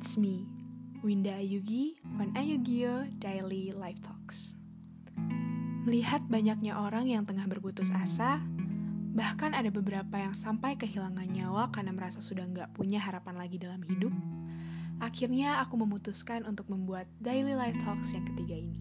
[0.00, 0.48] It's me,
[1.04, 4.56] Winda Ayugi, on Ayugio Daily Life Talks.
[5.84, 8.40] Melihat banyaknya orang yang tengah berputus asa,
[9.12, 13.84] bahkan ada beberapa yang sampai kehilangan nyawa karena merasa sudah nggak punya harapan lagi dalam
[13.84, 14.08] hidup,
[15.04, 18.80] akhirnya aku memutuskan untuk membuat Daily Life Talks yang ketiga ini.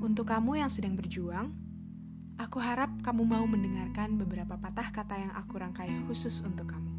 [0.00, 1.52] Untuk kamu yang sedang berjuang,
[2.40, 6.93] aku harap kamu mau mendengarkan beberapa patah kata yang aku rangkai khusus untuk kamu.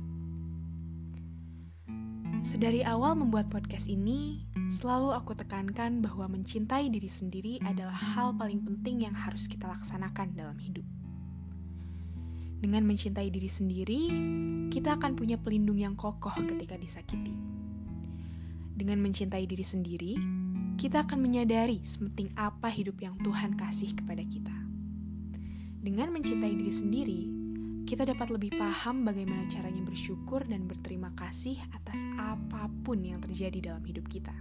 [2.46, 8.62] Sedari awal membuat podcast ini, selalu aku tekankan bahwa mencintai diri sendiri adalah hal paling
[8.62, 10.86] penting yang harus kita laksanakan dalam hidup.
[12.62, 14.02] Dengan mencintai diri sendiri,
[14.70, 17.34] kita akan punya pelindung yang kokoh ketika disakiti.
[18.78, 20.14] Dengan mencintai diri sendiri,
[20.78, 24.54] kita akan menyadari sepenting apa hidup yang Tuhan kasih kepada kita.
[25.82, 27.22] Dengan mencintai diri sendiri,
[27.86, 33.72] kita dapat lebih paham bagaimana caranya bersyukur dan berterima kasih atas apa pun yang terjadi
[33.72, 34.34] dalam hidup kita.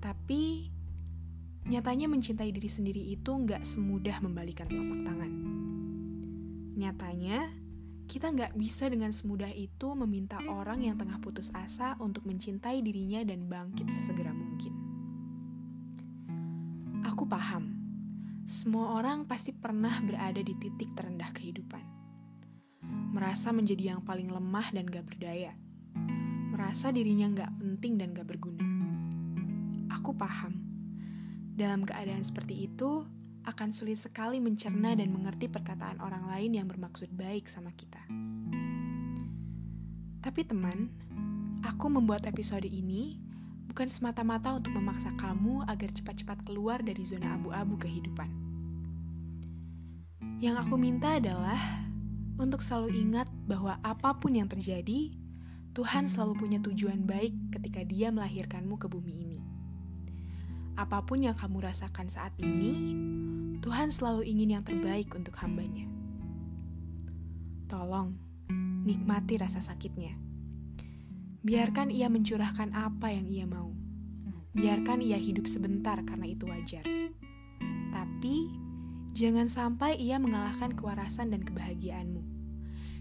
[0.00, 0.72] Tapi,
[1.68, 5.32] nyatanya mencintai diri sendiri itu nggak semudah membalikan telapak tangan.
[6.80, 7.38] Nyatanya,
[8.08, 13.20] kita nggak bisa dengan semudah itu meminta orang yang tengah putus asa untuk mencintai dirinya
[13.20, 14.72] dan bangkit sesegera mungkin.
[17.04, 17.81] Aku paham
[18.52, 21.80] semua orang pasti pernah berada di titik terendah kehidupan.
[23.16, 25.56] Merasa menjadi yang paling lemah dan gak berdaya.
[26.52, 28.60] Merasa dirinya gak penting dan gak berguna.
[29.96, 30.60] Aku paham.
[31.56, 33.08] Dalam keadaan seperti itu,
[33.48, 38.04] akan sulit sekali mencerna dan mengerti perkataan orang lain yang bermaksud baik sama kita.
[40.20, 40.92] Tapi teman,
[41.64, 43.16] aku membuat episode ini
[43.68, 48.30] bukan semata-mata untuk memaksa kamu agar cepat-cepat keluar dari zona abu-abu kehidupan.
[50.42, 51.86] Yang aku minta adalah
[52.40, 55.14] untuk selalu ingat bahwa apa pun yang terjadi,
[55.72, 59.40] Tuhan selalu punya tujuan baik ketika Dia melahirkanmu ke bumi ini.
[60.74, 62.96] Apa pun yang kamu rasakan saat ini,
[63.62, 65.86] Tuhan selalu ingin yang terbaik untuk hambanya.
[67.70, 68.18] Tolong,
[68.82, 70.31] nikmati rasa sakitnya
[71.42, 73.74] Biarkan ia mencurahkan apa yang ia mau.
[74.54, 76.86] Biarkan ia hidup sebentar karena itu wajar.
[77.90, 78.46] Tapi,
[79.10, 82.22] jangan sampai ia mengalahkan kewarasan dan kebahagiaanmu.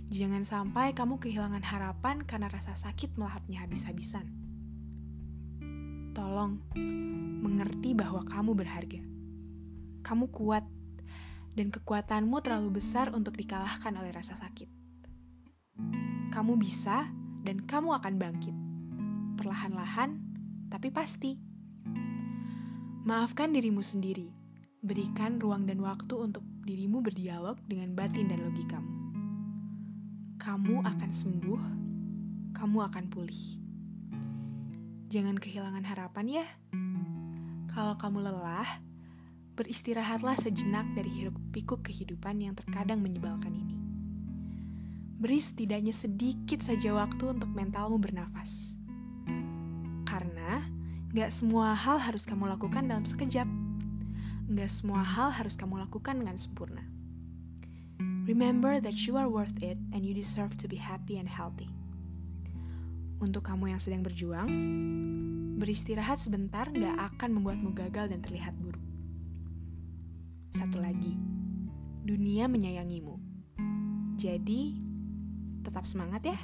[0.10, 4.26] Jangan sampai kamu kehilangan harapan karena rasa sakit melahapnya habis-habisan.
[6.18, 6.66] Tolong,
[7.46, 9.06] mengerti bahwa kamu berharga.
[10.02, 10.66] Kamu kuat,
[11.54, 14.68] dan kekuatanmu terlalu besar untuk dikalahkan oleh rasa sakit.
[16.34, 18.56] Kamu bisa dan kamu akan bangkit.
[19.38, 20.22] Perlahan-lahan,
[20.70, 21.38] tapi pasti.
[23.02, 24.30] Maafkan dirimu sendiri.
[24.82, 28.94] Berikan ruang dan waktu untuk dirimu berdialog dengan batin dan logikamu.
[30.42, 31.62] Kamu akan sembuh,
[32.54, 33.44] kamu akan pulih.
[35.10, 36.46] Jangan kehilangan harapan ya.
[37.70, 38.70] Kalau kamu lelah,
[39.58, 43.81] beristirahatlah sejenak dari hiruk pikuk kehidupan yang terkadang menyebalkan ini.
[45.22, 48.74] Beri setidaknya sedikit saja waktu untuk mentalmu bernafas.
[50.02, 50.66] Karena
[51.14, 53.46] gak semua hal harus kamu lakukan dalam sekejap.
[54.50, 56.82] Gak semua hal harus kamu lakukan dengan sempurna.
[58.26, 61.70] Remember that you are worth it and you deserve to be happy and healthy.
[63.22, 64.50] Untuk kamu yang sedang berjuang,
[65.62, 68.82] beristirahat sebentar gak akan membuatmu gagal dan terlihat buruk.
[70.50, 71.14] Satu lagi,
[72.10, 73.22] dunia menyayangimu.
[74.18, 74.91] Jadi,
[75.62, 76.38] tetap semangat ya.